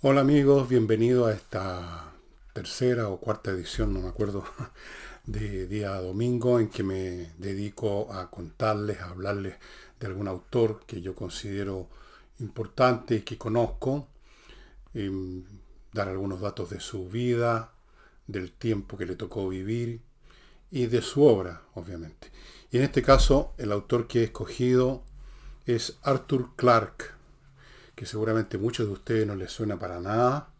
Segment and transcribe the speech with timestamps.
[0.00, 2.12] Hola amigos, bienvenidos a esta
[2.52, 4.44] tercera o cuarta edición, no me acuerdo,
[5.26, 9.56] de día domingo en que me dedico a contarles, a hablarles
[9.98, 11.88] de algún autor que yo considero
[12.38, 14.06] importante y que conozco,
[15.92, 17.72] dar algunos datos de su vida,
[18.28, 20.00] del tiempo que le tocó vivir
[20.70, 22.30] y de su obra, obviamente.
[22.70, 25.02] Y en este caso, el autor que he escogido
[25.66, 27.17] es Arthur Clarke
[27.98, 30.50] que seguramente muchos de ustedes no les suena para nada,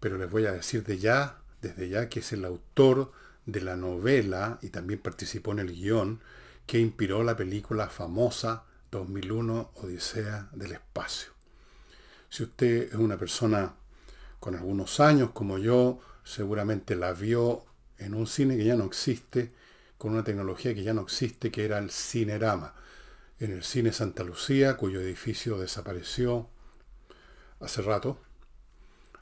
[0.00, 3.12] pero les voy a decir de ya, desde ya, que es el autor
[3.44, 6.20] de la novela y también participó en el guion
[6.66, 11.32] que inspiró la película famosa 2001 Odisea del Espacio.
[12.30, 13.74] Si usted es una persona
[14.40, 17.66] con algunos años como yo, seguramente la vio
[17.98, 19.52] en un cine que ya no existe,
[19.98, 22.72] con una tecnología que ya no existe, que era el Cinerama,
[23.40, 26.48] en el Cine Santa Lucía, cuyo edificio desapareció
[27.62, 28.18] hace rato.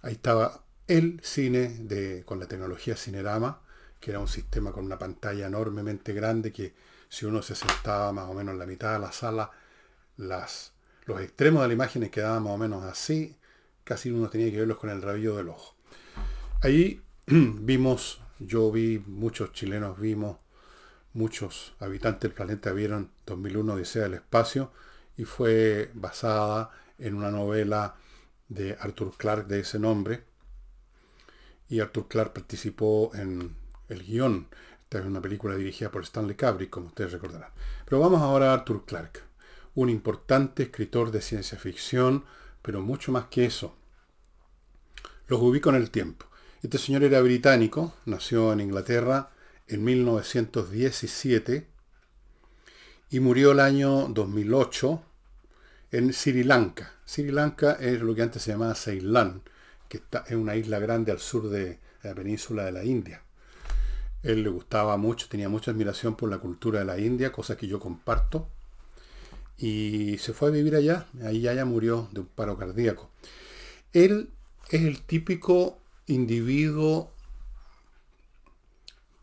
[0.03, 3.61] Ahí estaba el cine de, con la tecnología Cinerama,
[4.01, 6.75] que era un sistema con una pantalla enormemente grande que
[7.09, 9.51] si uno se sentaba más o menos en la mitad de la sala,
[10.17, 10.73] las,
[11.05, 13.37] los extremos de la imagen quedaban más o menos así,
[13.85, 15.75] casi uno tenía que verlos con el rabillo del ojo.
[16.63, 20.39] Ahí vimos, yo vi, muchos chilenos vimos,
[21.13, 24.73] muchos habitantes del planeta vieron 2001 Odisea del Espacio
[25.17, 27.97] y fue basada en una novela
[28.51, 30.25] de Arthur Clarke de ese nombre.
[31.71, 33.57] Y Arthur Clarke participó en
[33.89, 34.49] el guion.
[34.83, 37.51] Esta es una película dirigida por Stanley Kubrick, como ustedes recordarán.
[37.87, 39.21] Pero vamos ahora a Arthur Clarke,
[39.77, 42.25] un importante escritor de ciencia ficción,
[42.61, 43.77] pero mucho más que eso.
[45.29, 46.27] Los ubico en el tiempo.
[46.63, 49.31] Este señor era británico, nació en Inglaterra
[49.69, 51.69] en 1917
[53.11, 55.05] y murió el año 2008
[55.91, 56.95] en Sri Lanka.
[57.05, 59.43] Sri Lanka es lo que antes se llamaba Ceilán,
[59.89, 63.23] que está, es una isla grande al sur de la península de la India.
[64.23, 67.67] Él le gustaba mucho, tenía mucha admiración por la cultura de la India, cosa que
[67.67, 68.49] yo comparto.
[69.57, 73.11] Y se fue a vivir allá, ahí ya murió de un paro cardíaco.
[73.93, 74.31] Él
[74.71, 77.13] es el típico individuo,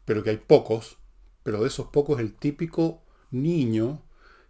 [0.05, 0.97] pero que hay pocos,
[1.43, 4.01] pero de esos pocos el típico niño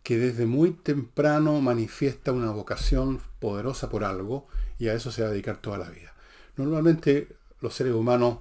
[0.07, 4.47] que desde muy temprano manifiesta una vocación poderosa por algo
[4.79, 6.13] y a eso se va a dedicar toda la vida.
[6.56, 8.38] Normalmente los seres humanos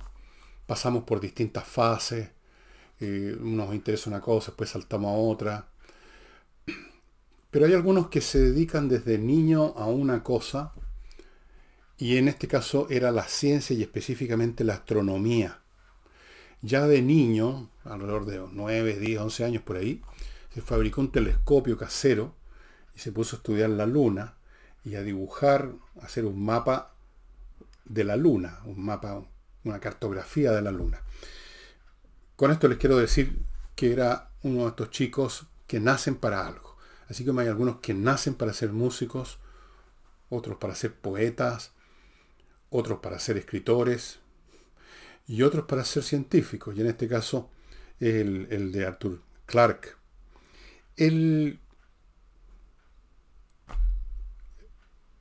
[0.68, 2.30] pasamos por distintas fases,
[3.00, 5.66] eh, nos interesa una cosa, después saltamos a otra,
[7.50, 10.72] pero hay algunos que se dedican desde niño a una cosa,
[11.98, 15.62] y en este caso era la ciencia y específicamente la astronomía.
[16.62, 20.00] Ya de niño, alrededor de 9, 10, 11 años por ahí,
[20.60, 22.34] fabricó un telescopio casero
[22.94, 24.36] y se puso a estudiar la luna
[24.84, 26.94] y a dibujar, a hacer un mapa
[27.84, 29.24] de la luna, un mapa,
[29.64, 31.02] una cartografía de la luna.
[32.36, 33.38] Con esto les quiero decir
[33.74, 36.76] que era uno de estos chicos que nacen para algo.
[37.08, 39.38] Así como hay algunos que nacen para ser músicos,
[40.28, 41.72] otros para ser poetas,
[42.70, 44.18] otros para ser escritores
[45.26, 46.76] y otros para ser científicos.
[46.76, 47.50] Y en este caso
[48.00, 49.94] el, el de Arthur Clarke.
[50.96, 51.60] Él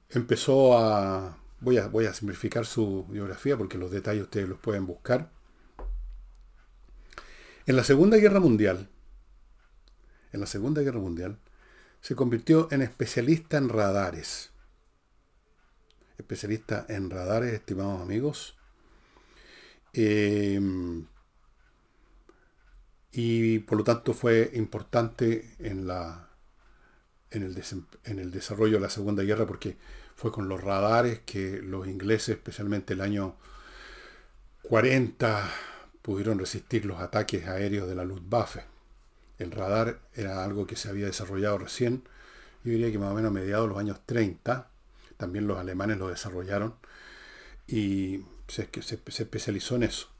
[0.09, 1.87] empezó a voy, a...
[1.87, 5.31] voy a simplificar su biografía porque los detalles ustedes los pueden buscar.
[7.65, 8.89] En la Segunda Guerra Mundial,
[10.31, 11.39] en la Segunda Guerra Mundial,
[11.99, 14.51] se convirtió en especialista en radares.
[16.17, 18.55] Especialista en radares, estimados amigos.
[19.93, 20.61] Eh,
[23.17, 26.27] y por lo tanto fue importante en, la,
[27.31, 27.63] en, el
[28.03, 29.77] en el desarrollo de la Segunda Guerra porque
[30.17, 33.37] fue con los radares que los ingleses, especialmente el año
[34.63, 35.49] 40,
[36.01, 38.65] pudieron resistir los ataques aéreos de la Luftwaffe.
[39.39, 42.03] El radar era algo que se había desarrollado recién,
[42.65, 44.67] yo diría que más o menos a mediados de los años 30,
[45.15, 46.75] también los alemanes lo desarrollaron
[47.65, 50.14] y se, se especializó en eso.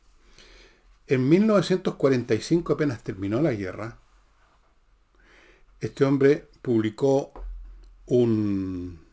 [1.08, 4.00] En 1945, apenas terminó la guerra,
[5.80, 7.32] este hombre publicó
[8.08, 9.04] un,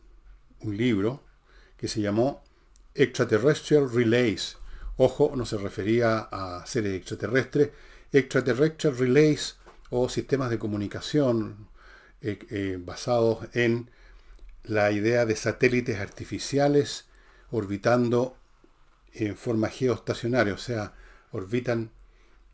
[0.63, 1.23] libro
[1.77, 2.41] que se llamó
[2.95, 4.57] Extraterrestrial Relays.
[4.97, 7.71] Ojo, no se refería a seres extraterrestres.
[8.11, 9.57] Extraterrestrial Relays
[9.89, 11.67] o sistemas de comunicación
[12.21, 13.91] eh, eh, basados en
[14.63, 17.05] la idea de satélites artificiales
[17.51, 18.37] orbitando
[19.13, 20.93] en forma geoestacionaria, o sea,
[21.33, 21.91] orbitan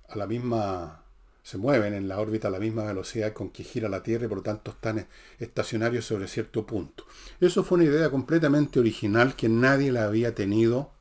[0.10, 1.04] a la misma
[1.44, 4.28] se mueven en la órbita a la misma velocidad con que gira la Tierra y
[4.28, 5.08] por lo tanto están
[5.40, 7.06] estacionarios sobre cierto punto.
[7.40, 10.92] Eso fue una idea completamente original que nadie la había tenido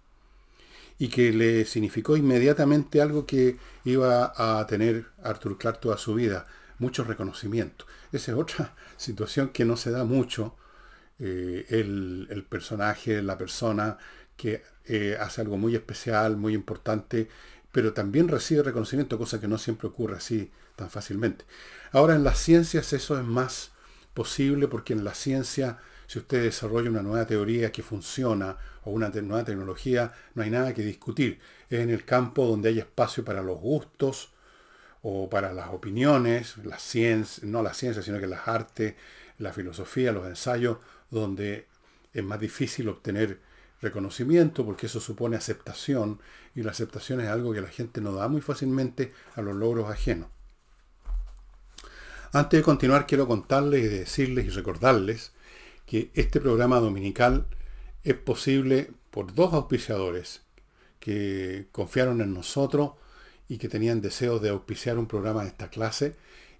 [0.99, 6.47] y que le significó inmediatamente algo que iba a tener Arthur Clarke toda su vida,
[6.79, 7.85] mucho reconocimiento.
[8.11, 10.57] Esa es otra situación que no se da mucho.
[11.21, 13.99] Eh, el, personaje, la persona
[14.37, 17.29] que eh, hace algo muy especial, muy importante,
[17.73, 21.45] pero también recibe reconocimiento, cosa que no siempre ocurre así tan fácilmente.
[21.93, 23.73] Ahora en las ciencias eso es más
[24.15, 29.11] posible porque en la ciencia, si usted desarrolla una nueva teoría que funciona o una
[29.11, 31.41] nueva tecnología, no hay nada que discutir.
[31.69, 34.33] Es en el campo donde hay espacio para los gustos
[35.03, 38.95] o para las opiniones, la ciencia, no la ciencia, sino que las artes,
[39.39, 40.79] la filosofía, los ensayos,
[41.11, 41.67] donde
[42.13, 43.39] es más difícil obtener
[43.81, 46.21] reconocimiento porque eso supone aceptación
[46.55, 49.91] y la aceptación es algo que la gente no da muy fácilmente a los logros
[49.91, 50.29] ajenos.
[52.33, 55.33] Antes de continuar quiero contarles y decirles y recordarles
[55.87, 57.47] que este programa dominical
[58.05, 60.43] es posible por dos auspiciadores
[61.01, 62.93] que confiaron en nosotros
[63.49, 66.17] y que tenían deseos de auspiciar un programa de esta clase.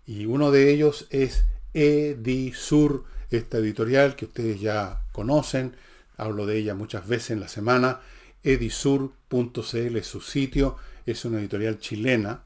[0.07, 1.45] Y uno de ellos es
[1.75, 5.77] Edisur, esta editorial que ustedes ya conocen,
[6.19, 8.01] hablo de ella muchas veces en la semana.
[8.43, 10.77] Edisur.cl es su sitio,
[11.07, 12.45] es una editorial chilena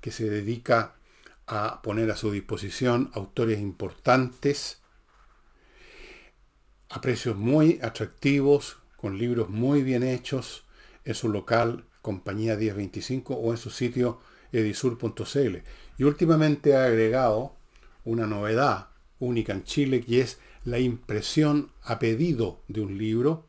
[0.00, 0.96] que se dedica
[1.46, 4.82] a poner a su disposición autores importantes
[6.90, 10.64] a precios muy atractivos, con libros muy bien hechos
[11.04, 14.20] en su local compañía 1025 o en su sitio
[14.52, 15.56] edisur.cl.
[15.98, 17.54] Y últimamente ha agregado
[18.04, 23.44] una novedad única en Chile que es la impresión a pedido de un libro.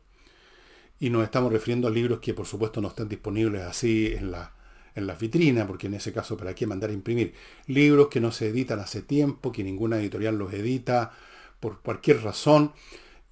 [1.00, 4.54] Y nos estamos refiriendo a libros que por supuesto no están disponibles así en la,
[4.96, 7.34] en la vitrina, porque en ese caso, ¿para qué mandar a imprimir?
[7.68, 11.12] Libros que no se editan hace tiempo, que ninguna editorial los edita
[11.60, 12.74] por cualquier razón,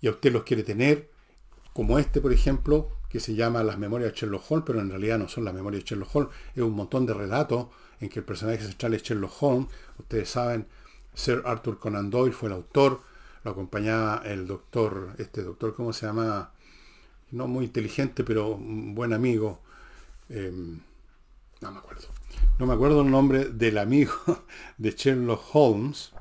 [0.02, 1.10] y a usted los quiere tener,
[1.74, 5.18] como este, por ejemplo, que se llama Las Memorias de Sherlock Holmes, pero en realidad
[5.18, 7.68] no son las Memorias de Sherlock Holmes, es un montón de relatos
[8.00, 9.68] en que el personaje central es Sherlock Holmes.
[9.98, 10.68] Ustedes saben,
[11.14, 13.02] Sir Arthur Conan Doyle fue el autor,
[13.50, 16.52] acompañaba el doctor, este doctor, ¿cómo se llama?
[17.32, 19.62] No muy inteligente, pero un buen amigo.
[20.30, 20.80] Em,
[21.62, 22.08] no me acuerdo.
[22.60, 24.14] No me acuerdo el nombre del amigo
[24.78, 26.12] de Sherlock Holmes,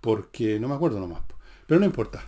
[0.00, 1.22] porque no me acuerdo nomás.
[1.66, 2.24] Pero no importa.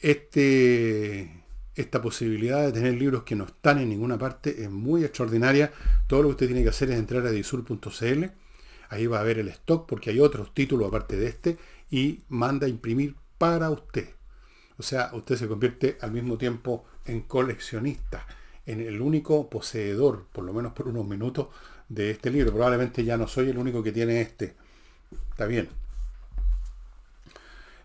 [0.00, 1.44] Este
[1.74, 5.72] esta posibilidad de tener libros que no están en ninguna parte es muy extraordinaria.
[6.06, 8.24] Todo lo que usted tiene que hacer es entrar a disur.cl.
[8.90, 11.58] Ahí va a ver el stock porque hay otros títulos aparte de este
[11.90, 14.08] y manda a imprimir para usted.
[14.78, 18.26] O sea, usted se convierte al mismo tiempo en coleccionista,
[18.66, 21.48] en el único poseedor, por lo menos por unos minutos,
[21.88, 22.52] de este libro.
[22.52, 24.56] Probablemente ya no soy el único que tiene este.
[25.30, 25.68] Está bien.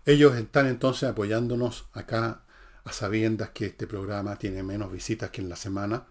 [0.06, 2.42] Ellos están entonces apoyándonos acá
[2.84, 6.06] a sabiendas que este programa tiene menos visitas que en la semana,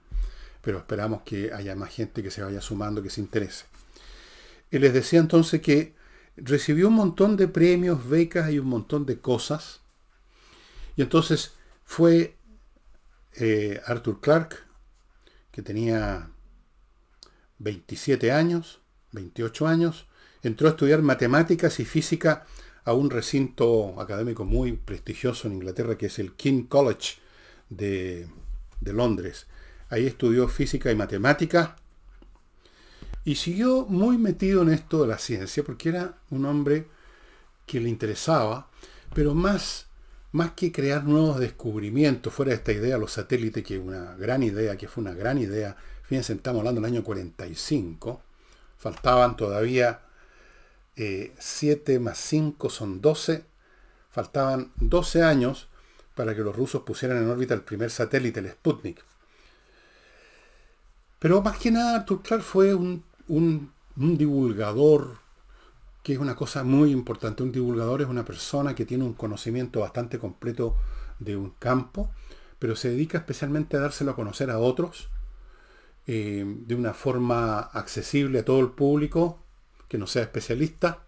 [0.62, 3.65] pero esperamos que haya más gente que se vaya sumando, que se interese.
[4.71, 5.95] Y les decía entonces que
[6.44, 9.81] recibió un montón de premios, becas y un montón de cosas.
[10.95, 11.53] Y entonces
[11.83, 12.36] fue
[13.33, 14.57] eh, Arthur Clarke,
[15.51, 16.30] que tenía
[17.59, 18.80] 27 años,
[19.12, 20.07] 28 años,
[20.44, 22.45] entró a estudiar matemáticas y física
[22.86, 27.18] a un recinto académico muy prestigioso en Inglaterra, que es el King College
[27.69, 28.27] de,
[28.81, 29.48] Londres.
[29.89, 31.75] Ahí estudió física y matemática
[33.25, 36.88] y siguió muy metido en esto de la ciencia, porque era un hombre
[37.65, 38.69] que le interesaba,
[39.13, 39.88] pero más,
[40.31, 44.43] más que crear nuevos descubrimientos, fuera de esta idea, los satélites, que es una gran
[44.43, 48.21] idea, que fue una gran idea, fíjense, estamos hablando del año 45,
[48.77, 50.01] faltaban todavía
[51.39, 53.45] 7 eh, más 5 son 12.
[54.11, 55.67] Faltaban 12 años
[56.15, 59.03] para que los rusos pusieran en órbita el primer satélite, el Sputnik.
[61.19, 65.19] Pero más que nada, Arthur Clarke fue un, un, divulgador,
[66.03, 67.43] que es una cosa muy importante.
[67.43, 70.75] Un divulgador es una persona que tiene un conocimiento bastante completo
[71.19, 72.12] de un campo,
[72.59, 75.09] pero se dedica especialmente a dárselo a conocer a otros
[76.07, 79.39] eh, de una forma accesible a todo el público
[79.88, 81.03] que no sea especialista.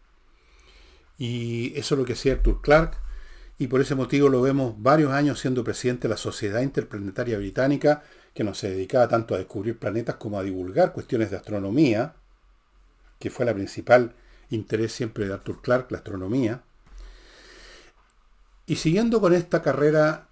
[1.18, 2.98] Y eso es lo que hacía Arthur Clarke.
[3.58, 8.04] Y por ese motivo lo vemos varios años siendo presidente de la Sociedad Interplanetaria Británica,
[8.34, 12.16] que no se dedicaba tanto a descubrir planetas como a divulgar cuestiones de astronomía,
[13.20, 14.16] que fue la principal
[14.50, 16.64] interés siempre de Arthur Clarke, la astronomía.
[18.66, 20.30] Y siguiendo con esta carrera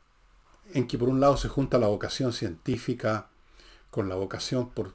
[0.74, 3.30] en que por un lado se junta la vocación científica
[3.90, 4.94] con la vocación por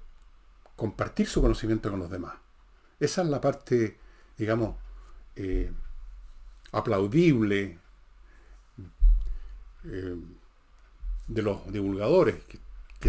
[0.76, 2.34] compartir su conocimiento con los demás.
[3.00, 3.99] Esa es la parte,
[4.38, 4.76] digamos,
[5.37, 5.73] eh,
[6.73, 7.78] aplaudible
[9.84, 10.16] eh,
[11.26, 12.37] de los divulgadores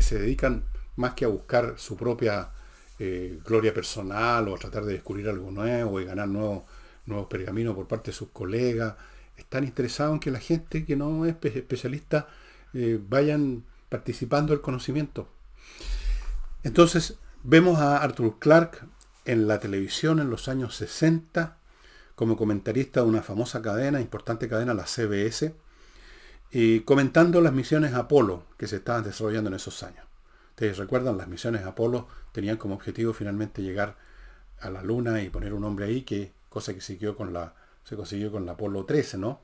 [0.01, 2.49] se dedican más que a buscar su propia
[2.99, 6.63] eh, gloria personal o a tratar de descubrir algo nuevo y ganar nuevos,
[7.05, 8.95] nuevos pergaminos por parte de sus colegas.
[9.37, 12.27] Están interesados en que la gente que no es especialista
[13.07, 15.29] vayan participando del conocimiento.
[16.63, 18.79] Entonces, vemos a Arthur Clarke
[19.25, 21.57] en la televisión en los años 60
[22.15, 25.53] como comentarista de una famosa cadena, importante cadena, la CBS,
[26.51, 30.05] y comentando las misiones Apolo que se estaban desarrollando en esos años.
[30.51, 33.97] Ustedes recuerdan, las misiones Apolo tenían como objetivo finalmente llegar
[34.59, 37.95] a la Luna y poner un hombre ahí, que cosa que siguió con la, se
[37.95, 39.41] consiguió con la Apolo 13, ¿no?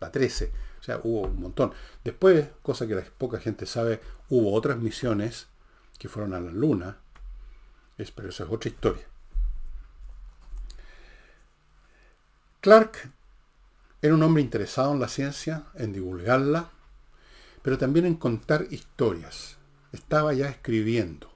[0.00, 0.52] La 13.
[0.80, 1.72] O sea, hubo un montón.
[2.02, 5.48] Después, cosa que poca gente sabe, hubo otras misiones
[5.98, 6.98] que fueron a la Luna,
[8.14, 9.04] pero eso es otra historia.
[12.60, 13.10] Clark
[14.04, 16.68] era un hombre interesado en la ciencia, en divulgarla,
[17.62, 19.56] pero también en contar historias.
[19.92, 21.32] Estaba ya escribiendo.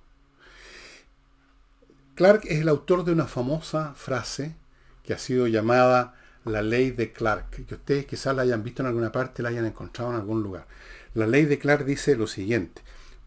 [2.15, 4.55] Clark es el autor de una famosa frase
[5.03, 8.89] que ha sido llamada la ley de Clark, que ustedes quizás la hayan visto en
[8.89, 10.67] alguna parte, la hayan encontrado en algún lugar.
[11.15, 12.83] La ley de Clark dice lo siguiente,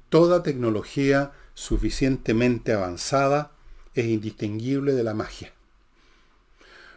[0.10, 3.54] toda tecnología suficientemente avanzada
[3.96, 5.52] es indistinguible de la magia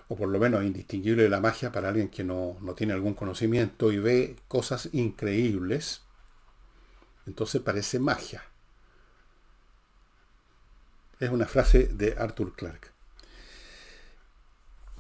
[0.09, 3.91] o por lo menos indistinguible de la magia para alguien que no, tiene algún conocimiento
[3.91, 6.03] y ve cosas increíbles,
[7.27, 8.43] entonces parece magia.
[11.21, 12.91] Es una frase de Arthur Clarke.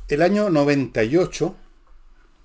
[0.09, 1.57] El año 98,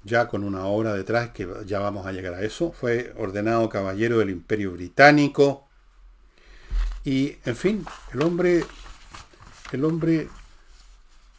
[0.03, 4.19] ya con una obra detrás, que ya vamos a llegar a eso, fue ordenado caballero
[4.19, 5.67] del Imperio Británico.
[7.05, 8.65] Y, en fin, el hombre,
[9.71, 10.27] el hombre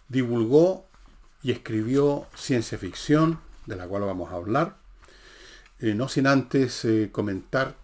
[0.08, 0.89] divulgó
[1.42, 4.76] y escribió ciencia ficción, de la cual vamos a hablar,
[5.80, 7.76] eh, no sin antes eh, comentar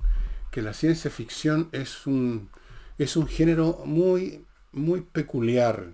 [0.50, 2.50] que la ciencia ficción es un,
[2.98, 5.92] es un género muy, muy peculiar.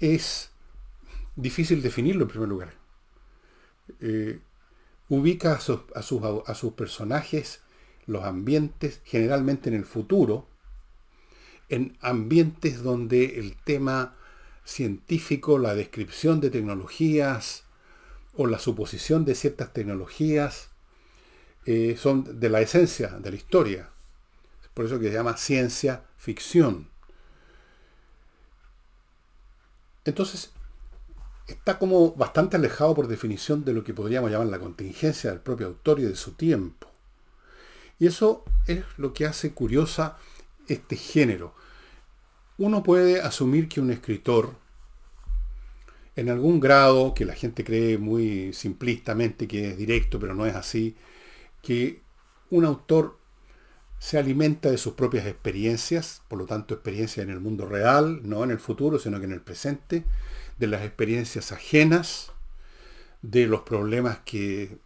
[0.00, 0.50] Es
[1.36, 2.74] difícil definirlo en primer lugar.
[4.00, 4.40] Eh,
[5.08, 5.80] ubica a a, sus,
[6.46, 7.60] a sus personajes,
[8.06, 10.46] los ambientes, generalmente en el futuro,
[11.68, 14.17] en ambientes donde el tema
[14.68, 17.64] científico, la descripción de tecnologías
[18.34, 20.68] o la suposición de ciertas tecnologías
[21.64, 23.88] eh, son de la esencia de la historia.
[24.74, 26.88] Por eso que se llama ciencia ficción.
[30.04, 30.52] Entonces,
[31.46, 35.68] está como bastante alejado por definición de lo que podríamos llamar la contingencia del propio
[35.68, 36.88] autor y de su tiempo.
[37.98, 40.18] Y eso es lo que hace curiosa
[40.68, 41.54] este género.
[42.58, 44.56] Uno puede asumir que un escritor,
[46.16, 50.56] en algún grado, que la gente cree muy simplistamente que es directo, pero no es
[50.56, 50.96] así,
[51.62, 52.02] que
[52.50, 53.16] un autor
[54.00, 58.42] se alimenta de sus propias experiencias, por lo tanto experiencias en el mundo real, no
[58.42, 60.04] en el futuro, sino que en el presente,
[60.58, 62.32] de las experiencias ajenas,
[63.22, 64.78] de los problemas que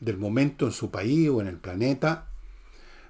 [0.00, 2.28] del momento en su país o en el planeta,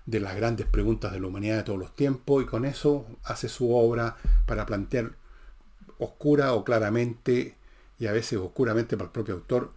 [0.08, 3.50] de las grandes preguntas de la humanidad de todos los tiempos y con eso hace
[3.50, 5.12] su obra para plantear
[5.98, 7.56] oscura o claramente
[7.98, 9.74] y a veces oscuramente para el propio autor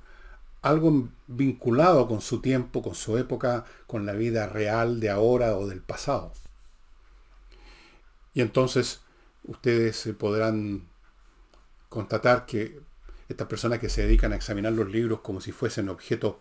[0.62, 5.68] algo vinculado con su tiempo, con su época, con la vida real de ahora o
[5.68, 6.32] del pasado.
[8.34, 9.02] Y entonces
[9.44, 10.88] ustedes podrán
[11.90, 12.80] constatar que
[13.28, 16.36] estas personas que se dedican a examinar los libros como si fuesen objetos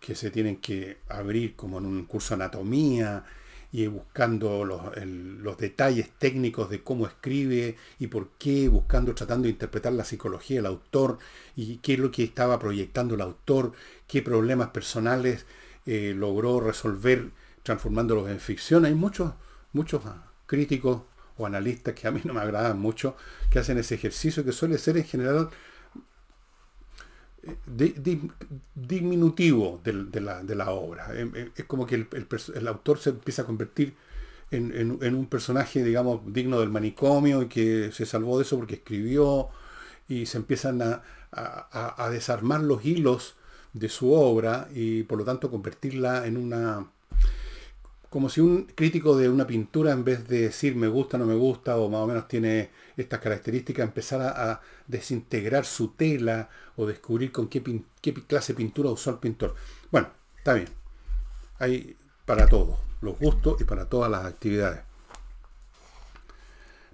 [0.00, 3.24] que se tienen que abrir como en un curso de anatomía
[3.70, 9.92] y buscando los, detalles técnicos de cómo escribe y por qué, buscando, tratando de interpretar
[9.92, 11.18] la psicología del autor
[11.54, 13.72] y qué es lo que estaba proyectando el autor,
[14.06, 15.44] qué problemas personales
[15.84, 17.30] eh, logró resolver
[17.62, 18.84] transformándolos en ficción.
[18.86, 19.32] Hay muchos,
[19.72, 20.02] muchos
[20.46, 21.02] críticos
[21.36, 23.16] o analistas que a mí no me agradan mucho,
[23.50, 25.50] que hacen ese ejercicio que suele ser en general
[28.74, 31.08] diminutivo de, la, obra.
[31.14, 33.94] Eh, eh, es como que el, autor se empieza a convertir
[34.50, 39.48] en, un personaje, digamos, digno del manicomio y que se salvó de eso porque escribió
[40.08, 43.36] y se empiezan a desarmar los hilos
[43.72, 46.86] de su obra y por lo tanto convertirla en una
[48.10, 51.34] como si un crítico de una pintura, en vez de decir me gusta, no me
[51.34, 57.32] gusta, o más o menos tiene estas características, empezara a, desintegrar su tela o descubrir
[57.32, 59.54] con qué, qué, clase de pintura usó el pintor.
[59.90, 60.68] Bueno, está bien.
[61.58, 64.82] Hay para todos, los gustos y para todas las actividades.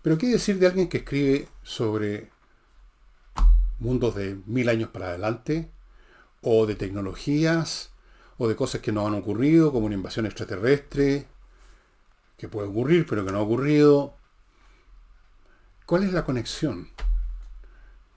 [0.01, 2.31] Pero ¿qué decir de alguien que escribe sobre
[3.79, 5.71] mundos de mil años para adelante?
[6.41, 7.91] O de tecnologías,
[8.39, 11.27] o de cosas que no han ocurrido, como una invasión extraterrestre,
[12.39, 14.15] que puede ocurrir, pero que no ha ocurrido.
[15.85, 16.89] ¿Cuál es la conexión?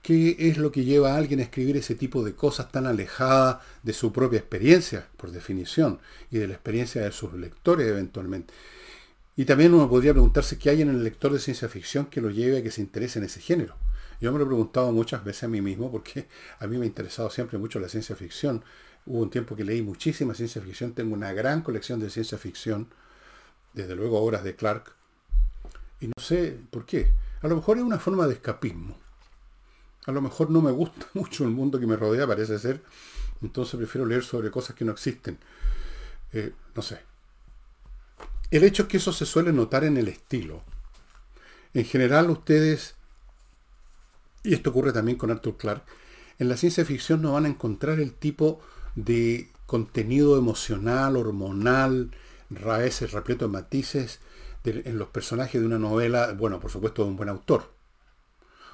[0.08, 3.58] ¿Qué es lo que lleva a alguien a escribir ese tipo de cosas tan alejadas
[3.82, 5.98] de su propia experiencia, por definición,
[6.30, 8.54] y de la experiencia de sus lectores eventualmente?
[9.36, 12.30] Y también uno podría preguntarse qué hay en el lector de ciencia ficción que lo
[12.30, 13.76] lleve a que se interese en ese género.
[14.18, 16.26] Yo me lo he preguntado muchas veces a mí mismo porque
[16.58, 18.64] a mí me ha interesado siempre mucho la ciencia ficción.
[19.04, 22.88] Hubo un tiempo que leí muchísima ciencia ficción, tengo una gran colección de ciencia ficción,
[23.74, 24.90] desde luego obras de Clark,
[26.00, 27.12] y no sé por qué.
[27.42, 28.96] A lo mejor es una forma de escapismo
[30.08, 32.82] a lo mejor no me gusta mucho el mundo que me rodea, parece ser.
[33.42, 35.38] Entonces prefiero leer sobre cosas que no existen.
[36.32, 37.00] Eh, no sé.
[38.50, 40.62] El hecho es que eso se suele notar en el estilo.
[41.74, 42.94] En general ustedes,
[44.42, 45.84] y esto ocurre también con Arthur Clarke,
[46.38, 48.60] en la ciencia ficción no van a encontrar el tipo
[48.94, 52.12] de contenido emocional, hormonal,
[52.66, 54.20] a veces repleto de matices
[54.64, 57.77] en los personajes de una novela, bueno, por supuesto de un buen autor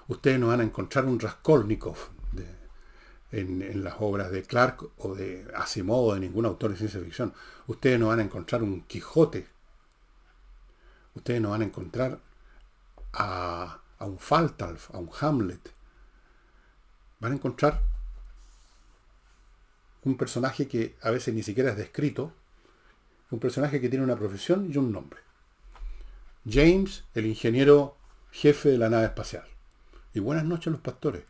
[0.08, 1.96] ustedes no van a encontrar un Raskolnikov
[3.32, 7.34] en, las obras de Clark o de Asimov o de ningún autor de ciencia ficción.
[7.66, 9.48] Ustedes no van a encontrar un Quijote.
[11.14, 12.20] Ustedes no van a encontrar
[13.12, 15.72] a, a un Faltalf, a un Hamlet.
[17.20, 17.82] Van a encontrar
[20.02, 22.32] un personaje que a veces ni siquiera es descrito,
[23.30, 25.20] un personaje que tiene una profesión y un nombre.
[26.48, 27.96] James, el ingeniero
[28.30, 29.53] jefe de la nave espacial
[30.14, 31.24] y buenas noches los pastores.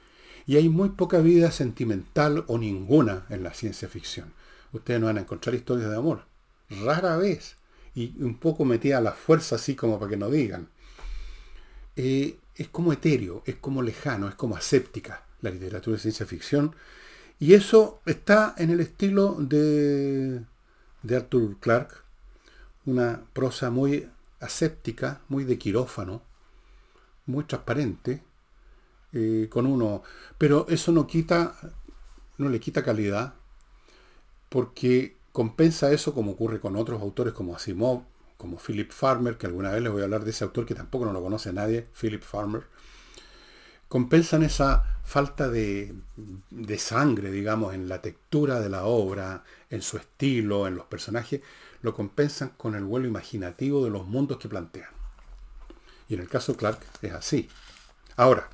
[0.47, 4.33] Y hay muy poca vida sentimental o ninguna en la ciencia ficción.
[4.73, 6.27] Ustedes no van a encontrar historias de amor.
[6.69, 7.57] Rara vez.
[7.95, 10.69] Y un poco metida a la fuerza así como para que no digan.
[11.97, 16.75] Eh, es como etéreo, es como lejano, es como aséptica la literatura de ciencia ficción.
[17.39, 20.43] Y eso está en el estilo de,
[21.03, 21.95] de Arthur Clarke.
[22.85, 24.09] Una prosa muy
[24.41, 26.23] aséptica, muy de quirófano,
[27.27, 28.23] muy transparente,
[29.15, 30.03] eh, con uno.
[30.37, 31.55] Pero eso no quita,
[32.37, 33.35] no le quita calidad,
[34.49, 38.03] porque compensa eso como ocurre con otros autores como Asimov,
[38.37, 41.07] como Philip Farmer, que alguna vez les voy a hablar de ese autor que tampoco
[41.07, 42.65] no lo conoce nadie, Philip Farmer.
[43.89, 45.95] Compensan esa falta de,
[46.51, 51.43] de sangre, digamos, en la textura de la obra, en su estilo, en los personajes,
[51.83, 54.91] lo compensan con el vuelo imaginativo de los mundos que plantean.
[56.09, 57.49] Y en el caso de Clark es así.
[58.17, 58.49] Ahora,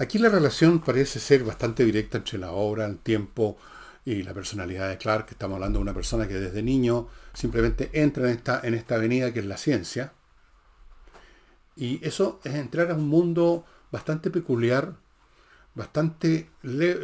[0.00, 3.58] Aquí la relación parece ser bastante directa entre la obra, el tiempo
[4.04, 5.26] y la personalidad de Clark.
[5.28, 9.32] Estamos hablando de una persona que desde niño simplemente entra en esta, en esta avenida
[9.32, 10.12] que es la ciencia.
[11.74, 14.94] Y eso es entrar a un mundo bastante peculiar,
[15.74, 16.48] bastante,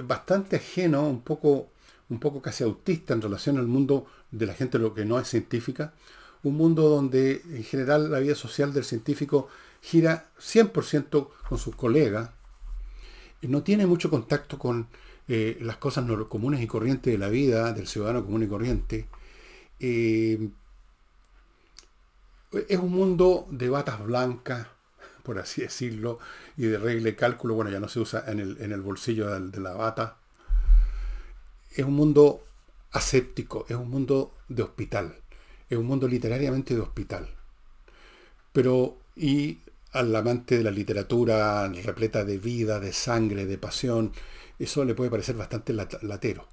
[0.05, 1.71] bastante ajeno, un poco,
[2.11, 5.27] un poco casi autista en relación al mundo de la gente lo que no es
[5.27, 5.95] científica.
[6.45, 9.49] Un mundo donde en general la vida social del científico
[9.81, 12.31] gira 100% con sus colegas,
[13.49, 14.89] no tiene mucho contacto con
[15.29, 19.09] eh, las cosas comunes y corrientes de la vida del ciudadano común y corriente.
[19.81, 20.51] Eh,
[22.69, 24.69] es un mundo de batas blancas,
[25.23, 26.19] por así decirlo,
[26.57, 29.61] y de regla de cálculo, bueno, ya no se usa en el, bolsillo de, de
[29.61, 30.19] la bata.
[31.73, 32.45] Es un mundo
[32.93, 35.17] aséptico, es un mundo de hospital,
[35.69, 37.29] es un mundo literariamente de hospital.
[38.53, 39.59] Pero, y
[39.95, 44.13] al amante de la literatura repleta de vida, de sangre, de pasión,
[44.59, 46.49] eso le puede parecer bastante latero.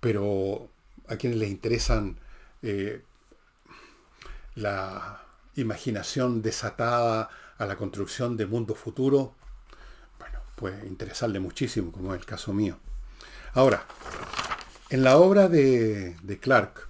[0.00, 0.70] Pero
[1.08, 2.20] a quienes les interesan
[2.62, 3.02] eh,
[4.54, 5.22] la
[5.56, 9.34] imaginación desatada a la construcción de mundo futuro,
[10.20, 12.78] bueno, puede interesarle muchísimo, como es el caso mío.
[13.54, 13.84] Ahora,
[14.90, 16.86] en la obra de, de Clark,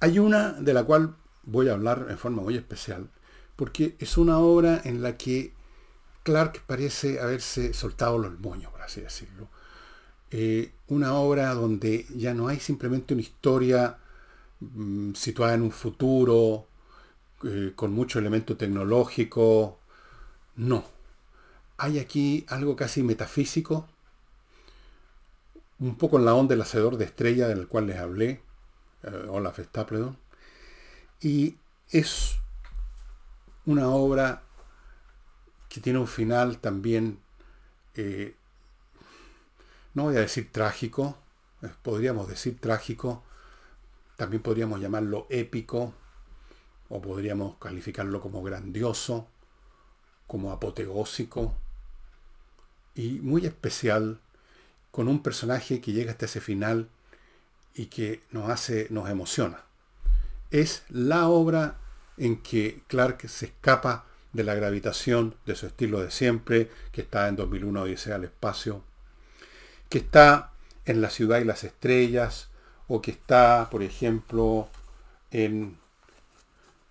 [0.00, 3.08] hay una de la cual voy a hablar en forma muy especial,
[3.56, 5.52] porque es una obra en la que
[6.22, 9.48] Clark parece haberse soltado los moños, por así decirlo.
[10.30, 13.98] Eh, una obra donde ya no hay simplemente una historia
[14.60, 16.66] mm, situada en un futuro,
[17.44, 19.78] eh, con mucho elemento tecnológico.
[20.56, 20.84] No.
[21.76, 23.86] Hay aquí algo casi metafísico,
[25.78, 28.40] un poco en la onda del hacedor de estrella del cual les hablé,
[29.02, 30.16] eh, Olaf Stapledon,
[31.20, 31.56] y
[31.90, 32.36] es
[33.66, 34.42] una obra
[35.68, 37.18] que tiene un final también,
[37.94, 38.36] eh,
[39.94, 41.18] no voy a decir trágico,
[41.62, 43.22] eh, podríamos decir trágico,
[44.16, 45.94] también podríamos llamarlo épico
[46.88, 49.26] o podríamos calificarlo como grandioso,
[50.26, 51.54] como apoteósico
[52.94, 54.20] y muy especial,
[54.90, 56.88] con un personaje que llega hasta ese final
[57.74, 59.64] y que nos hace, nos emociona.
[60.54, 61.78] Es la obra
[62.16, 67.26] en que Clark se escapa de la gravitación de su estilo de siempre, que está
[67.26, 68.84] en 2001 Odisea al espacio,
[69.88, 70.52] que está
[70.84, 72.50] en la ciudad y las estrellas,
[72.86, 74.68] o que está, por ejemplo,
[75.32, 75.76] en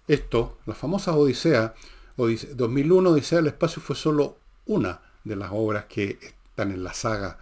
[0.10, 1.74] esto, la famosa Odisea,
[2.18, 7.38] 2001 Odisea del Espacio fue solo una de las obras que están en la saga.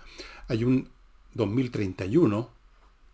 [0.50, 0.88] Hay un
[1.34, 2.48] 2031,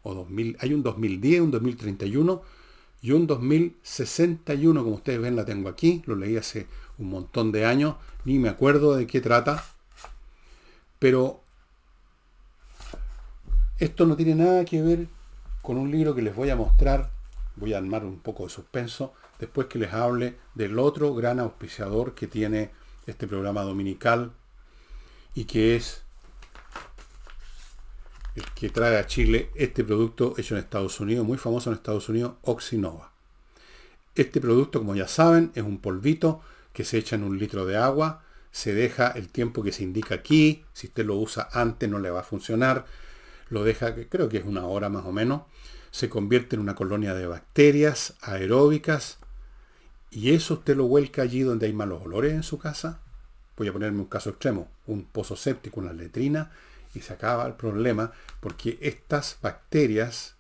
[0.03, 2.56] o 2000, hay un 2010, un 2031
[3.01, 7.65] y un 2061, como ustedes ven la tengo aquí, lo leí hace un montón de
[7.65, 9.63] años, ni me acuerdo de qué trata,
[10.99, 11.41] pero
[13.77, 15.07] esto no tiene nada que ver
[15.61, 17.11] con un libro que les voy a mostrar,
[17.55, 22.15] voy a armar un poco de suspenso, después que les hable del otro gran auspiciador
[22.15, 22.71] que tiene
[23.05, 24.31] este programa dominical
[25.35, 26.03] y que es
[28.55, 32.33] que trae a Chile este producto hecho en Estados Unidos, muy famoso en Estados Unidos,
[32.43, 33.11] Oxinova.
[34.15, 36.41] Este producto, como ya saben, es un polvito
[36.73, 40.15] que se echa en un litro de agua, se deja el tiempo que se indica
[40.15, 42.85] aquí, si usted lo usa antes no le va a funcionar,
[43.49, 45.43] lo deja, creo que es una hora más o menos,
[45.91, 49.19] se convierte en una colonia de bacterias aeróbicas
[50.09, 53.01] y eso usted lo vuelca allí donde hay malos olores en su casa.
[53.55, 56.51] Voy a ponerme un caso extremo, un pozo séptico, una letrina,
[56.97, 60.35] y se acaba el problema porque estas bacterias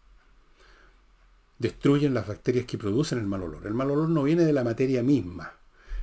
[1.59, 3.65] destruyen las bacterias que producen el mal olor.
[3.65, 5.53] El mal olor no viene de la materia misma,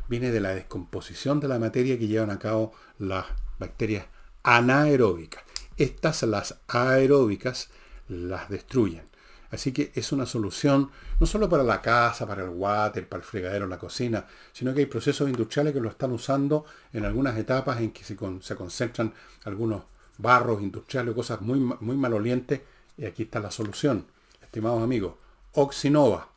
[0.09, 3.27] viene de la descomposición de la materia que llevan a cabo las
[3.59, 4.07] bacterias
[4.43, 5.43] anaeróbicas.
[5.77, 7.71] Estas, las aeróbicas,
[8.09, 9.03] las destruyen.
[9.51, 10.91] Así que es una solución
[11.21, 14.81] no solo para la casa, para el water, para el fregadero, la cocina, sino que
[14.81, 19.15] hay procesos industriales que lo están usando en algunas etapas en que se, se concentran
[19.45, 19.85] algunos
[20.19, 22.61] barros industriales cosas muy, muy malolientes.
[22.97, 24.07] Y aquí está la solución,
[24.43, 25.15] estimados amigos.
[25.53, 26.29] Oxinova.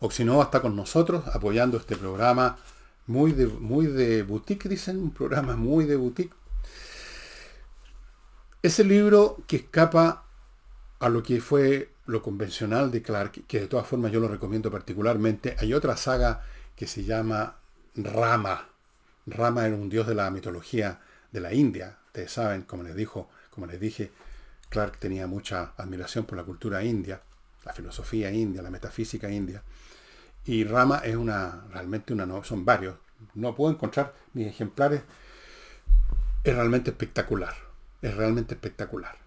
[0.00, 2.58] Oxinova está con nosotros apoyando este programa
[3.06, 6.34] muy de, muy de boutique, dicen, un programa muy de boutique.
[8.62, 10.24] Ese libro que escapa
[10.98, 14.70] a lo que fue lo convencional de Clark, que de todas formas yo lo recomiendo
[14.70, 15.56] particularmente.
[15.58, 16.44] Hay otra saga
[16.76, 17.56] que se llama
[17.94, 18.68] Rama.
[19.26, 21.00] Rama era un dios de la mitología
[21.34, 21.98] de la India.
[22.06, 24.10] Ustedes saben, como les dijo, como les dije,
[24.70, 27.20] Clark tenía mucha admiración por la cultura india,
[27.64, 29.62] la filosofía india, la metafísica india.
[30.46, 32.96] Y Rama es una, realmente una, son varios.
[33.34, 35.02] No puedo encontrar mis ejemplares.
[36.42, 37.54] Es realmente espectacular.
[38.00, 39.24] Es realmente espectacular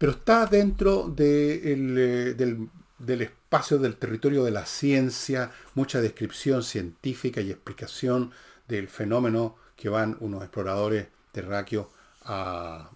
[0.00, 7.50] pero está dentro eh, del, espacio del territorio de la ciencia, mucha descripción científica y
[7.50, 8.30] explicación
[8.66, 11.86] del fenómeno que van unos exploradores terráqueos
[12.24, 12.90] a,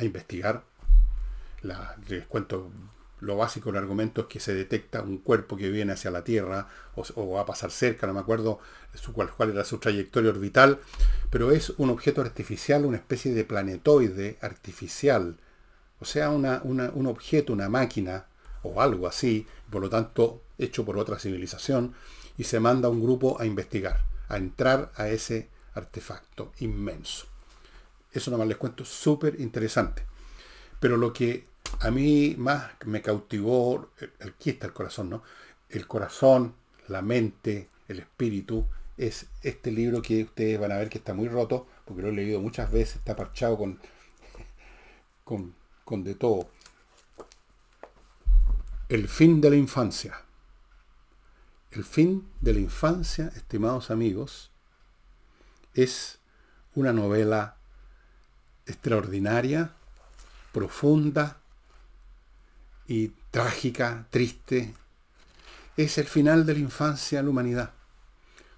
[0.00, 0.64] investigar.
[2.08, 2.70] les cuento
[3.20, 6.66] lo básico del argumento es que se detecta un cuerpo que viene hacia la Tierra
[6.96, 8.58] o, va a pasar cerca, no me acuerdo
[9.12, 10.80] cuál, cuál, era su trayectoria orbital,
[11.30, 15.36] pero es un objeto artificial, una especie de planetoide artificial
[16.02, 18.26] o sea, un objeto, una máquina
[18.64, 21.94] o algo así, por lo tanto hecho por otra civilización,
[22.36, 27.31] y se manda un grupo a investigar, a entrar a ese artefacto inmenso.
[28.12, 30.04] Eso nomás les cuento, súper interesante.
[30.80, 31.46] Pero lo que
[31.80, 35.22] a mí más me cautivó, aquí está el corazón, ¿no?
[35.68, 36.54] El corazón,
[36.88, 38.66] la mente, el espíritu,
[38.98, 42.12] es este libro que ustedes van a ver que está muy roto, porque lo he
[42.12, 43.80] leído muchas veces, está parchado con,
[45.24, 46.48] con con de todo.
[48.88, 50.22] El fin de la infancia.
[51.70, 54.50] El fin de la infancia, estimados amigos,
[55.74, 56.18] es
[56.74, 57.56] una novela
[58.66, 59.72] extraordinaria,
[60.52, 61.38] profunda
[62.86, 64.74] y trágica, triste.
[65.76, 67.70] Es el final de la infancia en la humanidad.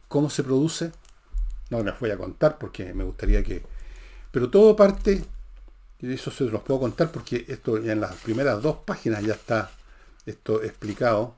[0.08, 0.92] ¿Cómo se produce?
[1.70, 3.64] No les voy a contar porque me gustaría que...
[4.30, 5.24] Pero todo parte
[6.04, 9.70] y eso se los puedo contar porque esto en las primeras dos páginas ya está
[10.26, 11.34] esto explicado.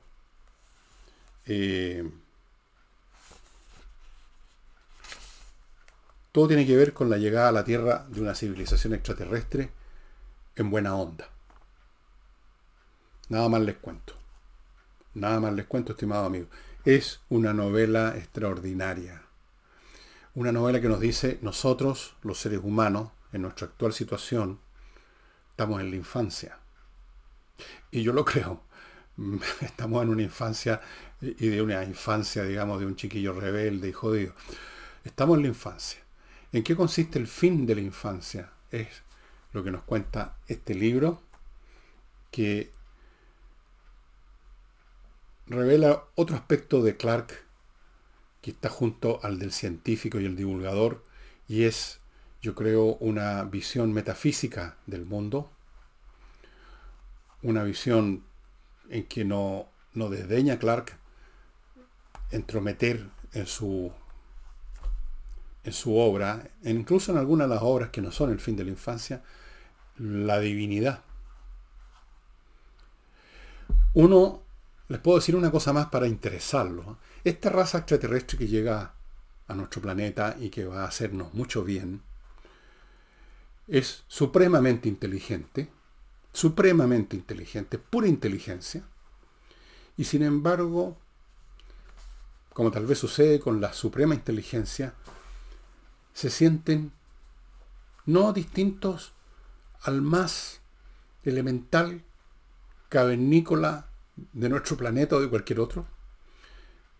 [1.45, 2.09] Eh,
[6.31, 9.71] todo tiene que ver con la llegada a la Tierra de una civilización extraterrestre
[10.55, 11.29] en buena onda.
[13.29, 14.13] Nada más les cuento.
[15.13, 16.47] Nada más les cuento, estimado amigo.
[16.85, 19.23] Es una novela extraordinaria.
[20.35, 24.59] Una novela que nos dice nosotros, los seres humanos, en nuestra actual situación,
[25.49, 26.59] estamos en la infancia.
[27.91, 28.61] Y yo lo creo.
[29.61, 30.81] estamos en una infancia
[31.19, 34.33] y de una infancia, digamos, de un chiquillo rebelde y jodido.
[35.03, 36.06] Estamos en la infancia.
[36.53, 38.51] ¿En qué consiste el fin de la infancia?
[38.71, 39.03] Es
[39.51, 41.21] lo que nos cuenta este libro
[42.31, 42.71] que
[45.45, 47.45] revela otro aspecto de Clark
[48.41, 51.03] que está junto al del científico y el divulgador
[51.47, 51.99] y es,
[52.41, 55.51] yo creo, una visión metafísica del mundo,
[57.41, 58.23] una visión
[58.89, 60.97] en que no, no desdeña Clark
[62.31, 63.91] entrometer en su,
[65.67, 68.63] en su obra, incluso en algunas de las obras que no son el fin de
[68.63, 69.21] la infancia,
[69.97, 71.01] la divinidad.
[73.93, 74.43] Uno,
[74.87, 76.99] les puedo decir una cosa más para interesarlo.
[77.25, 78.93] Esta raza extraterrestre que llega
[79.47, 82.01] a nuestro planeta y que va a hacernos mucho bien,
[83.67, 85.69] es supremamente inteligente,
[86.31, 88.83] supremamente inteligente, pura inteligencia,
[89.97, 90.97] y sin embargo
[92.53, 94.95] como tal vez sucede con la suprema inteligencia,
[96.17, 96.93] se sienten
[98.07, 99.13] no distintos
[99.83, 100.61] al más
[101.21, 102.05] elemental
[102.89, 105.85] cavernícola de nuestro planeta o de cualquier otro,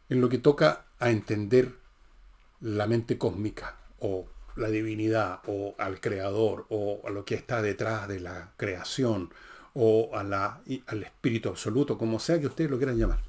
[0.10, 1.80] en lo que toca a entender
[2.60, 8.08] la mente cósmica o la divinidad o al creador o a lo que está detrás
[8.08, 9.34] de la creación
[9.74, 13.24] o a la, al espíritu absoluto, como sea que ustedes lo quieran llamar.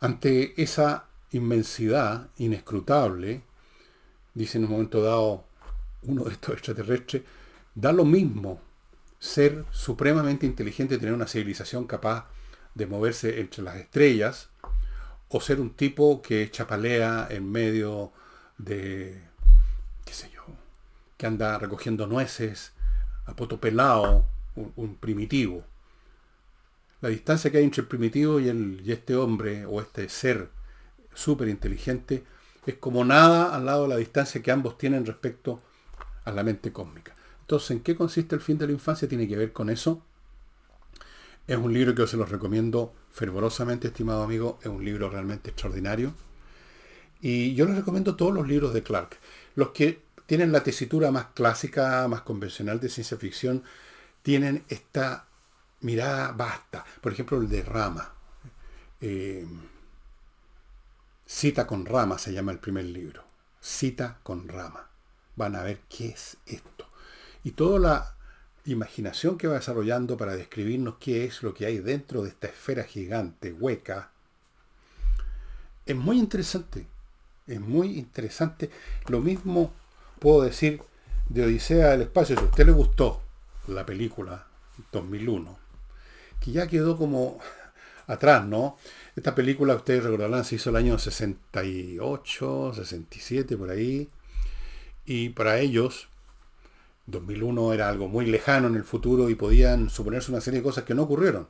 [0.00, 3.42] Ante esa inmensidad inescrutable,
[4.34, 5.44] dice en un momento dado
[6.02, 7.22] uno de estos extraterrestres,
[7.74, 8.60] da lo mismo
[9.18, 12.26] ser supremamente inteligente, tener una civilización capaz
[12.74, 14.50] de moverse entre las estrellas,
[15.28, 18.12] o ser un tipo que chapalea en medio
[18.58, 19.22] de,
[20.04, 20.44] qué sé yo,
[21.16, 22.72] que anda recogiendo nueces,
[23.26, 25.64] a pelado, un primitivo.
[27.00, 30.48] La distancia que hay entre el primitivo y, el, y este hombre o este ser
[31.16, 32.24] súper inteligente
[32.66, 35.62] es como nada al lado de la distancia que ambos tienen respecto
[36.24, 37.14] a la mente cósmica.
[37.40, 39.08] Entonces, ¿en qué consiste el fin de la infancia?
[39.08, 40.02] Tiene que ver con eso.
[41.46, 44.58] Es un libro que yo se los recomiendo fervorosamente, estimado amigo.
[44.62, 46.12] Es un libro realmente extraordinario.
[47.20, 49.16] Y yo les recomiendo todos los libros de Clark.
[49.54, 53.62] Los que tienen la tesitura más clásica, más convencional de ciencia ficción,
[54.22, 55.28] tienen esta
[55.82, 56.84] mirada basta.
[57.00, 58.12] Por ejemplo, el de Rama.
[59.00, 59.46] Eh,
[61.28, 63.24] Cita con Rama se llama el primer libro.
[63.60, 64.88] Cita con Rama.
[65.34, 66.86] Van a ver qué es esto.
[67.42, 68.14] Y toda la
[68.64, 72.84] imaginación que va desarrollando para describirnos qué es lo que hay dentro de esta esfera
[72.84, 74.12] gigante, hueca,
[75.84, 76.86] es muy interesante.
[77.48, 78.70] Es muy interesante.
[79.08, 79.72] Lo mismo
[80.20, 80.80] puedo decir
[81.28, 82.36] de Odisea del Espacio.
[82.36, 83.20] Si a usted le gustó
[83.66, 84.46] la película
[84.92, 85.58] 2001,
[86.40, 87.40] que ya quedó como
[88.06, 88.76] atrás, ¿no?
[89.14, 94.08] Esta película, ustedes recordarán, se hizo el año 68, 67, por ahí.
[95.04, 96.08] Y para ellos,
[97.06, 100.84] 2001 era algo muy lejano en el futuro y podían suponerse una serie de cosas
[100.84, 101.48] que no ocurrieron.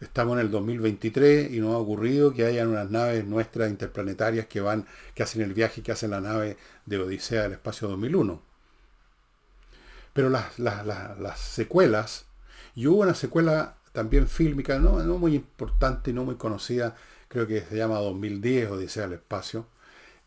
[0.00, 4.60] Estamos en el 2023 y no ha ocurrido que hayan unas naves nuestras interplanetarias que
[4.60, 8.42] van, que hacen el viaje que hacen la nave de Odisea del Espacio 2001.
[10.12, 12.26] Pero las, las secuelas
[12.74, 16.96] y hubo una secuela también fílmica, no, muy importante no muy conocida,
[17.28, 19.66] creo que se llama 2010, Odisea al Espacio,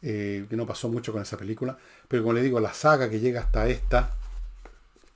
[0.01, 3.19] eh, que no pasó mucho con esa película, pero como le digo, la saga que
[3.19, 4.15] llega hasta esta,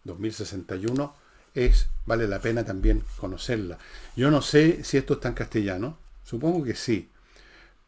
[0.04, 1.14] 2061,
[1.54, 3.78] es, vale la pena también conocerla.
[4.16, 7.10] Yo no sé si esto está en castellano, supongo que sí,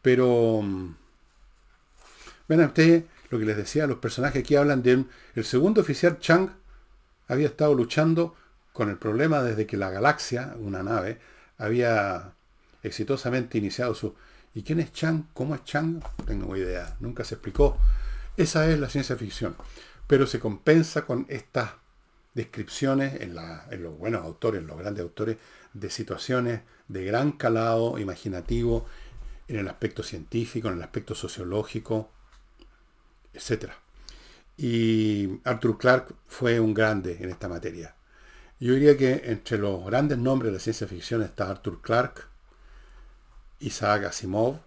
[0.02, 0.60] pero...
[0.62, 0.96] Mm,
[2.48, 5.04] ven a ustedes lo que les decía, los personajes aquí hablan de
[5.36, 6.50] el segundo oficial Chang
[7.28, 8.34] había estado luchando
[8.80, 11.18] con el problema desde que la galaxia, una nave,
[11.58, 12.32] había
[12.82, 14.14] exitosamente iniciado su...
[14.54, 15.24] ¿Y quién es Chang?
[15.34, 16.00] ¿Cómo es Chang?
[16.00, 17.76] No tengo idea, nunca se explicó.
[18.38, 19.54] Esa es la ciencia ficción,
[20.06, 21.72] pero se compensa con estas
[22.32, 23.36] descripciones en,
[23.70, 25.36] en los buenos autores, en los grandes autores,
[25.74, 28.86] de situaciones de gran calado imaginativo
[29.46, 32.10] en el aspecto científico, en el aspecto sociológico,
[33.34, 33.72] etc.
[34.56, 37.94] Y Arthur Clarke fue un grande en esta materia.
[38.60, 42.24] Yo diría que entre los grandes nombres de la ciencia ficción está Arthur Clarke,
[43.60, 44.60] Isaac Asimov.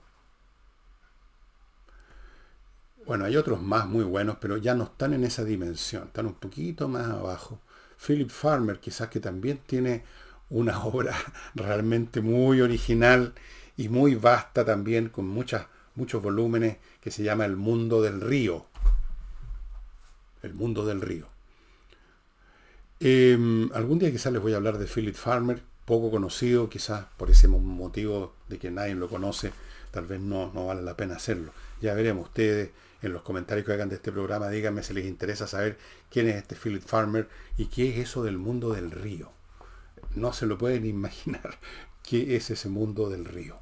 [3.06, 6.34] Bueno, hay otros más muy buenos, pero ya no están en esa dimensión, están un
[6.34, 7.60] poquito más abajo.
[8.04, 10.04] Philip Farmer, quizás que también tiene
[10.50, 11.16] una obra
[11.54, 13.36] realmente muy original
[13.78, 18.66] y muy vasta también, con muchas, muchos volúmenes, que se llama El mundo del río.
[20.42, 21.33] El mundo del río.
[23.06, 27.30] Em, algún día quizás les voy a hablar de Philip Farmer, poco conocido, quizás por
[27.30, 29.52] ese motivo de que nadie lo conoce,
[29.92, 31.52] tal vez no, no vale la pena hacerlo.
[31.82, 32.70] Ya veremos ustedes
[33.02, 35.78] en los comentarios que hagan de este programa, díganme si les interesa saber
[36.10, 39.34] quién es este Philip Farmer y qué es eso del mundo del río.
[40.16, 41.58] No se lo pueden imaginar
[42.04, 43.58] qué es ese mundo del río.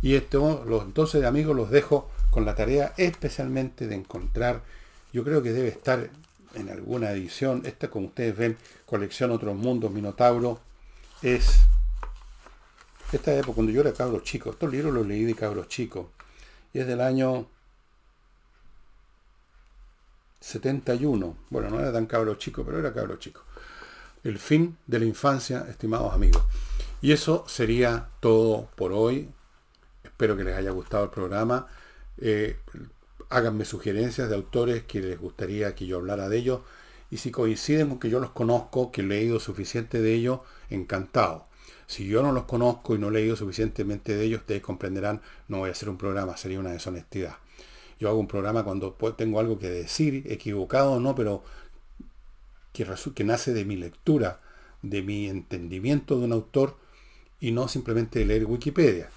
[0.00, 4.62] Y esto, los, entonces amigos los dejo con la tarea especialmente de encontrar,
[5.12, 6.08] yo creo que debe estar
[6.54, 10.60] en alguna edición, esta como ustedes ven, colección Otros Mundos, Minotauro,
[11.22, 11.60] es
[13.12, 16.10] esta época cuando yo era cabro chico, estos libros los leí de cabros chico,
[16.72, 17.46] y es del año
[20.40, 23.42] 71, bueno, no era tan cabro chico, pero era cabro chico.
[24.22, 26.42] El fin de la infancia, estimados amigos.
[27.00, 29.30] Y eso sería todo por hoy.
[30.02, 31.66] Espero que les haya gustado el programa.
[32.18, 32.58] Eh,
[33.34, 36.60] háganme sugerencias de autores que les gustaría que yo hablara de ellos.
[37.10, 41.46] Y si coinciden con que yo los conozco, que he leído suficiente de ellos, encantado.
[41.86, 45.58] Si yo no los conozco y no he leído suficientemente de ellos, ustedes comprenderán, no
[45.58, 47.36] voy a hacer un programa, sería una deshonestidad.
[47.98, 51.44] Yo hago un programa cuando tengo algo que decir, equivocado o no, pero
[52.72, 54.40] que, que nace de mi lectura,
[54.82, 56.76] de mi entendimiento de un autor
[57.40, 59.10] y no simplemente leer Wikipedia.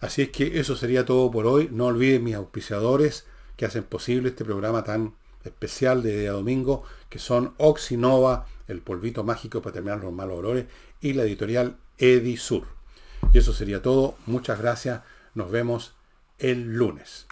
[0.00, 1.68] Así es que eso sería todo por hoy.
[1.72, 7.18] No olviden mis auspiciadores que hacen posible este programa tan especial de día domingo, que
[7.18, 10.66] son Oxinova, el polvito mágico para terminar los malos olores,
[11.00, 12.66] y la editorial Edisur.
[13.32, 14.16] Y eso sería todo.
[14.26, 15.02] Muchas gracias.
[15.34, 15.94] Nos vemos
[16.38, 17.25] el lunes.